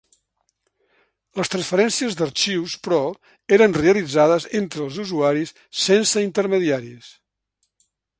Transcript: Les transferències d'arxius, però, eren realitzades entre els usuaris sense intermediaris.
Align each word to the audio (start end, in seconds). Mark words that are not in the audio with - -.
Les 1.39 1.51
transferències 1.55 2.15
d'arxius, 2.21 2.73
però, 2.87 3.01
eren 3.57 3.75
realitzades 3.81 4.47
entre 4.61 4.81
els 4.87 4.97
usuaris 5.05 5.53
sense 5.83 6.25
intermediaris. 6.31 7.13